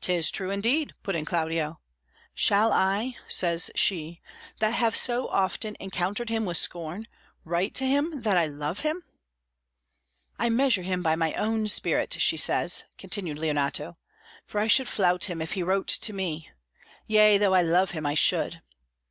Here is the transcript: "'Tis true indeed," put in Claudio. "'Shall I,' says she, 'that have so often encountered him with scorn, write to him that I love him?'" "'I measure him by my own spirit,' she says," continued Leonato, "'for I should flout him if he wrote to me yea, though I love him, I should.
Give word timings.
"'Tis 0.00 0.30
true 0.30 0.48
indeed," 0.48 0.94
put 1.02 1.14
in 1.14 1.26
Claudio. 1.26 1.80
"'Shall 2.32 2.72
I,' 2.72 3.16
says 3.28 3.70
she, 3.74 4.22
'that 4.58 4.70
have 4.72 4.96
so 4.96 5.28
often 5.28 5.76
encountered 5.78 6.30
him 6.30 6.46
with 6.46 6.56
scorn, 6.56 7.06
write 7.44 7.74
to 7.74 7.84
him 7.84 8.22
that 8.22 8.38
I 8.38 8.46
love 8.46 8.80
him?'" 8.80 9.02
"'I 10.38 10.48
measure 10.48 10.80
him 10.80 11.02
by 11.02 11.14
my 11.14 11.34
own 11.34 11.68
spirit,' 11.68 12.16
she 12.22 12.38
says," 12.38 12.84
continued 12.96 13.36
Leonato, 13.38 13.98
"'for 14.46 14.60
I 14.62 14.66
should 14.66 14.88
flout 14.88 15.26
him 15.26 15.42
if 15.42 15.52
he 15.52 15.62
wrote 15.62 15.88
to 15.88 16.14
me 16.14 16.48
yea, 17.06 17.36
though 17.36 17.52
I 17.52 17.60
love 17.60 17.90
him, 17.90 18.06
I 18.06 18.14
should. 18.14 18.62